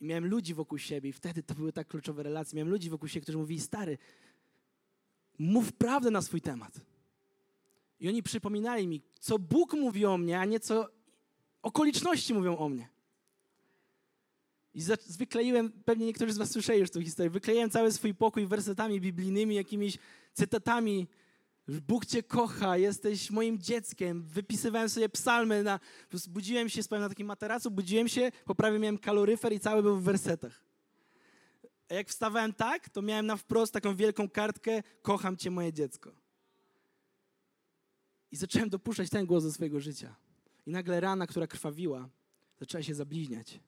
[0.00, 2.56] I miałem ludzi wokół siebie, i wtedy to były tak kluczowe relacje.
[2.56, 3.98] Miałem ludzi wokół siebie, którzy mówili: Stary,
[5.38, 6.80] mów prawdę na swój temat.
[8.00, 10.95] I oni przypominali mi, co Bóg mówi o mnie, a nie co
[11.66, 12.88] okoliczności mówią o mnie.
[14.74, 14.82] I
[15.18, 19.54] wykleiłem, pewnie niektórzy z was słyszeli już tę historię, wykleiłem cały swój pokój wersetami biblijnymi,
[19.54, 19.98] jakimiś
[20.32, 21.08] cytatami.
[21.68, 24.22] Bóg cię kocha, jesteś moim dzieckiem.
[24.22, 25.80] Wypisywałem sobie psalmy, na,
[26.28, 29.96] budziłem się, spałem na takim materacu, budziłem się, po prawie miałem kaloryfer i cały był
[29.96, 30.64] w wersetach.
[31.88, 36.12] A jak wstawałem tak, to miałem na wprost taką wielką kartkę, kocham cię moje dziecko.
[38.30, 40.25] I zacząłem dopuszczać ten głos do swojego życia.
[40.66, 42.08] I nagle rana, która krwawiła,
[42.60, 43.60] zaczęła się zabliźniać.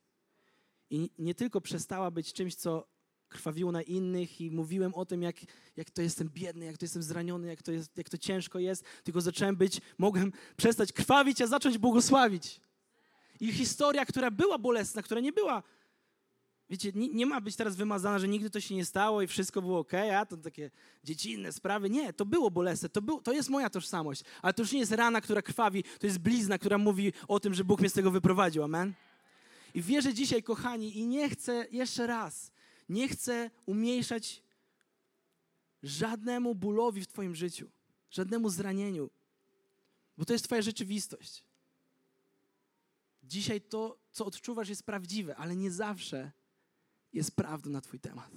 [0.91, 2.89] I nie tylko przestała być czymś, co
[3.29, 5.37] krwawiło na innych i mówiłem o tym, jak,
[5.77, 8.85] jak to jestem biedny, jak to jestem zraniony, jak to, jest, jak to ciężko jest,
[9.05, 12.61] tylko zacząłem być, mogłem przestać krwawić, a zacząć błogosławić.
[13.41, 15.63] I historia, która była bolesna, która nie była
[16.71, 19.63] Wiecie, nie, nie, ma być teraz wymazana, że nigdy to się nie stało i wszystko
[19.63, 20.71] było ok, a to takie
[21.05, 21.91] dziecinne sprawy.
[21.91, 24.23] Nie, to było bolesne, to, był, to jest moja tożsamość.
[24.43, 27.55] Ale to już nie jest rana, która krwawi, to jest blizna, która mówi o tym,
[27.55, 28.63] że Bóg mnie z tego wyprowadził.
[28.63, 28.95] Amen?
[29.75, 32.53] I wierzę dzisiaj, kochani, i nie chcę jeszcze raz,
[32.89, 34.43] nie chcę umniejszać
[35.83, 37.71] żadnemu bólowi w Twoim życiu,
[38.11, 39.11] żadnemu zranieniu,
[40.19, 41.45] bo to jest Twoja rzeczywistość.
[43.23, 46.33] Dzisiaj to, co odczuwasz, jest prawdziwe, ale nie zawsze
[47.13, 48.31] jest prawdą na Twój temat.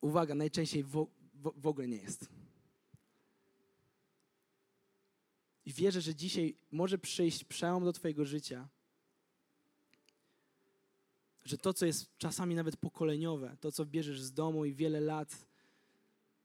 [0.00, 2.28] Uwaga, najczęściej w, w, w ogóle nie jest.
[5.66, 8.68] I wierzę, że dzisiaj może przyjść przełom do Twojego życia,
[11.44, 15.46] że to, co jest czasami nawet pokoleniowe, to, co bierzesz z domu i wiele lat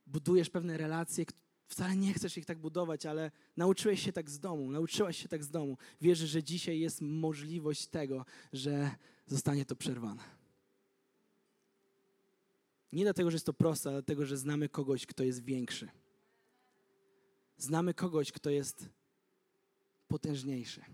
[0.06, 1.24] budujesz pewne relacje,
[1.68, 5.44] wcale nie chcesz ich tak budować, ale nauczyłeś się tak z domu, nauczyłaś się tak
[5.44, 5.76] z domu.
[6.00, 8.90] Wierzę, że dzisiaj jest możliwość tego, że
[9.26, 10.41] zostanie to przerwane.
[12.92, 15.88] Nie dlatego, że jest to proste, ale dlatego, że znamy kogoś, kto jest większy.
[17.56, 18.88] Znamy kogoś, kto jest
[20.08, 20.84] potężniejszy.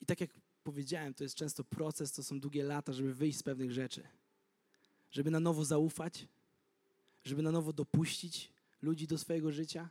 [0.00, 0.30] I tak jak
[0.64, 4.08] powiedziałem, to jest często proces, to są długie lata, żeby wyjść z pewnych rzeczy.
[5.10, 6.28] Żeby na nowo zaufać,
[7.24, 9.90] żeby na nowo dopuścić ludzi do swojego życia,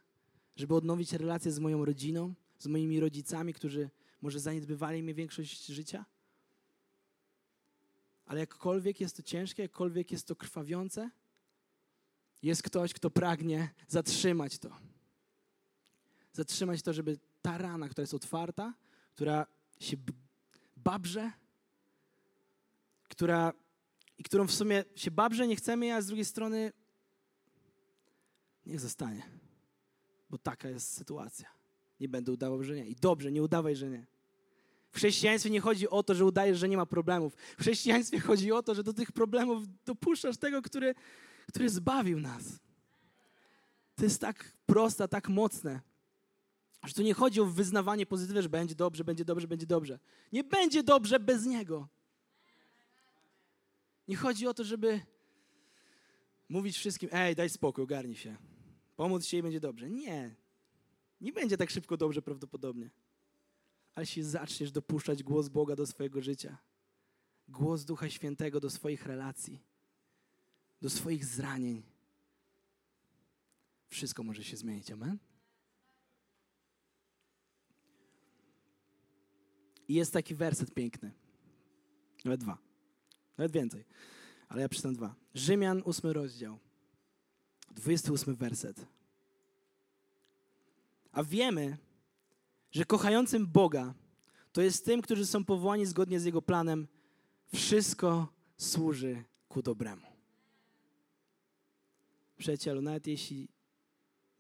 [0.56, 3.90] żeby odnowić relacje z moją rodziną, z moimi rodzicami, którzy
[4.22, 6.06] może zaniedbywali mnie większość życia.
[8.28, 11.10] Ale jakkolwiek jest to ciężkie, jakkolwiek jest to krwawiące,
[12.42, 14.70] jest ktoś, kto pragnie zatrzymać to.
[16.34, 18.74] Zatrzymać to, żeby ta rana, która jest otwarta,
[19.16, 19.46] która
[19.80, 19.98] się
[20.78, 21.32] babrze,
[23.04, 23.54] która,
[24.18, 26.74] i którą w sumie się babrze, nie chcemy, a z drugiej strony
[28.66, 29.24] niech zostanie,
[30.30, 31.50] bo taka jest sytuacja.
[32.00, 32.86] Nie będę udawał, że nie.
[32.86, 34.06] I dobrze, nie udawaj, że nie.
[34.92, 37.36] W chrześcijaństwie nie chodzi o to, że udajesz, że nie ma problemów.
[37.36, 40.96] W chrześcijaństwie chodzi o to, że do tych problemów dopuszczasz tego, który,
[41.48, 42.60] który zbawił nas.
[43.96, 45.82] To jest tak proste, tak mocne.
[46.86, 50.00] Że tu nie chodzi o wyznawanie pozytywne, że będzie dobrze, będzie dobrze, będzie dobrze.
[50.32, 51.88] Nie będzie dobrze bez Niego.
[54.08, 55.02] Nie chodzi o to, żeby
[56.50, 58.38] mówić wszystkim, ej, daj spokój, ogarnij się.
[58.96, 59.90] Pomóc się i będzie dobrze.
[59.90, 60.36] Nie.
[61.22, 62.90] Nie będzie tak szybko dobrze prawdopodobnie.
[63.98, 66.58] Ale jeśli zaczniesz dopuszczać głos Boga do swojego życia,
[67.48, 69.64] głos Ducha Świętego do swoich relacji,
[70.82, 71.84] do swoich zranień,
[73.88, 74.92] wszystko może się zmienić.
[74.92, 75.18] Amen?
[79.88, 81.12] I jest taki werset piękny.
[82.26, 82.58] Nawet dwa.
[83.38, 83.86] Nawet więcej.
[84.48, 85.16] Ale ja przeczytam dwa.
[85.34, 86.60] Rzymian, ósmy rozdział.
[87.72, 88.86] 28 werset.
[91.12, 91.78] A wiemy,
[92.72, 93.94] że kochającym Boga,
[94.52, 96.88] to jest tym, którzy są powołani zgodnie z Jego planem,
[97.54, 100.08] wszystko służy ku dobremu.
[102.38, 103.48] Przyjacielu, nawet jeśli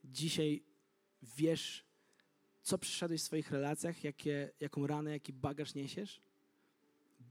[0.04, 0.64] dzisiaj
[1.24, 1.86] wiesz,
[2.62, 6.22] co przeszedłeś w swoich relacjach, jakie, jaką ranę, jaki bagaż niesiesz,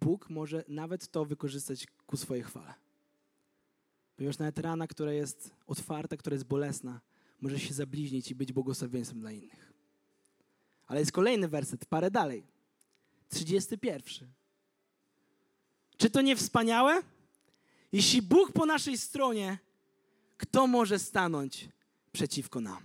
[0.01, 2.75] Bóg może nawet to wykorzystać ku swojej chwale.
[4.17, 7.01] Ponieważ nawet rana, która jest otwarta, która jest bolesna,
[7.41, 9.66] może się zabliźnić i być błogosławieństwem dla innych.
[10.87, 12.47] Ale jest kolejny werset, parę dalej.
[13.29, 14.29] 31.
[15.97, 17.03] Czy to nie wspaniałe?
[17.93, 19.59] Jeśli Bóg po naszej stronie,
[20.37, 21.69] kto może stanąć
[22.13, 22.83] przeciwko nam?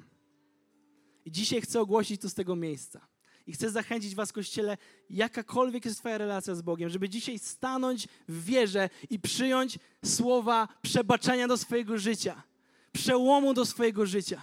[1.26, 3.08] I dzisiaj chcę ogłosić to z tego miejsca.
[3.48, 4.78] I chcę zachęcić Was, Kościele,
[5.10, 11.48] jakakolwiek jest Twoja relacja z Bogiem, żeby dzisiaj stanąć w wierze i przyjąć słowa przebaczenia
[11.48, 12.44] do swojego życia,
[12.92, 14.42] przełomu do swojego życia.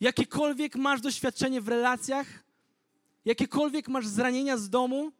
[0.00, 2.45] Jakiekolwiek masz doświadczenie w relacjach,
[3.26, 5.12] jakiekolwiek masz zranienia z domu,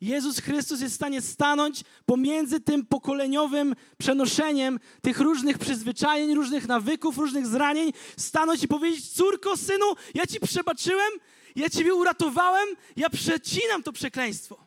[0.00, 7.18] Jezus Chrystus jest w stanie stanąć pomiędzy tym pokoleniowym przenoszeniem tych różnych przyzwyczajeń, różnych nawyków,
[7.18, 11.12] różnych zranień, stanąć i powiedzieć: Córko, synu, ja ci przebaczyłem,
[11.56, 14.66] ja ciebie uratowałem, ja przecinam to przekleństwo.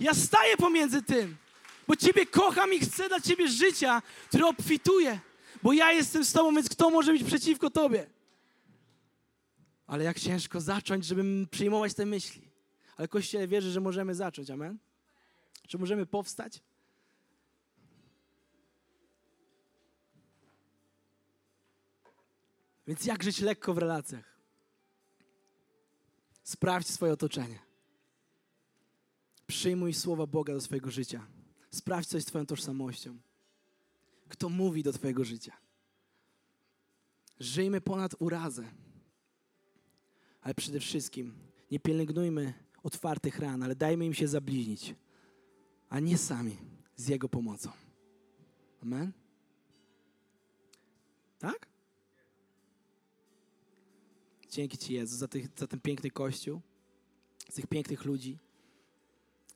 [0.00, 1.36] Ja staję pomiędzy tym,
[1.88, 5.18] bo ciebie kocham i chcę dla ciebie życia, które obfituje,
[5.62, 8.06] bo ja jestem z tobą, więc kto może być przeciwko tobie?
[9.92, 12.50] Ale jak ciężko zacząć, żeby przyjmować te myśli.
[12.96, 14.78] Ale Kościele wierzy, że możemy zacząć, amen?
[15.68, 16.62] Czy możemy powstać?
[22.86, 24.38] Więc jak żyć lekko w relacjach?
[26.42, 27.58] Sprawdź swoje otoczenie.
[29.46, 31.26] Przyjmuj słowa Boga do swojego życia.
[31.70, 33.18] Sprawdź coś z Twoją tożsamością.
[34.28, 35.52] Kto mówi do Twojego życia?
[37.40, 38.82] Żyjmy ponad urazę.
[40.42, 41.34] Ale przede wszystkim
[41.70, 44.94] nie pielęgnujmy otwartych ran, ale dajmy im się zabliźnić,
[45.88, 46.56] a nie sami
[46.96, 47.70] z Jego pomocą.
[48.82, 49.12] Amen?
[51.38, 51.66] Tak?
[54.50, 56.60] Dzięki Ci, Jezu, za, tych, za ten piękny kościół,
[57.48, 58.38] za tych pięknych ludzi.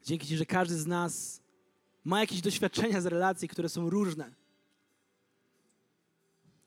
[0.05, 1.43] Dzięki Ci, że każdy z nas
[2.05, 4.34] ma jakieś doświadczenia z relacji, które są różne.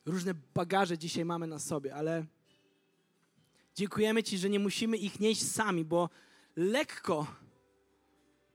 [0.06, 2.26] różne bagaże dzisiaj mamy na sobie, ale
[3.80, 6.10] dziękujemy Ci, że nie musimy ich nieść sami, bo
[6.56, 7.28] lekko,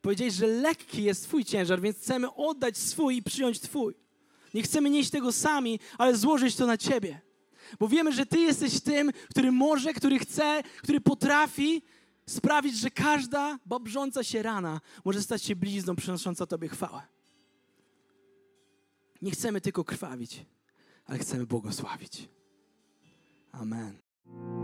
[0.02, 3.94] powiedziałeś, że lekki jest Twój ciężar, więc chcemy oddać swój i przyjąć Twój.
[4.54, 7.20] Nie chcemy nieść tego sami, ale złożyć to na Ciebie.
[7.78, 11.82] Bo wiemy, że Ty jesteś tym, który może, który chce, który potrafi
[12.26, 17.02] sprawić, że każda babrząca się rana może stać się blizną przynosząca Tobie chwałę.
[19.22, 20.46] Nie chcemy tylko krwawić,
[21.06, 22.28] ale chcemy błogosławić.
[23.52, 24.63] Amen.